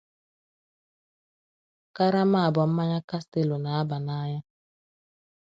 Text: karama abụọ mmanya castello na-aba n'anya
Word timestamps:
karama 1.95 2.39
abụọ 2.47 2.63
mmanya 2.69 2.99
castello 3.09 3.55
na-aba 3.63 3.97
n'anya 4.05 4.39